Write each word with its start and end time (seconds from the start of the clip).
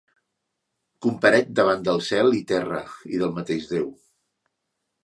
Comparec 1.07 1.51
davant 1.59 1.85
del 1.89 2.01
cel 2.09 2.35
i 2.41 2.43
terra 2.55 2.83
i 3.15 3.23
del 3.27 3.39
mateix 3.41 3.71
Déu. 3.77 3.89